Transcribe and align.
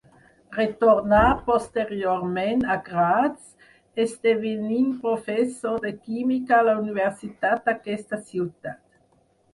Retornà 0.53 1.19
posteriorment 1.49 2.63
a 2.75 2.77
Graz, 2.87 3.51
esdevenint 4.05 4.89
professor 5.07 5.79
de 5.85 5.93
química 6.09 6.59
a 6.61 6.67
la 6.71 6.77
universitat 6.83 7.65
d'aquesta 7.69 8.21
ciutat. 8.33 8.83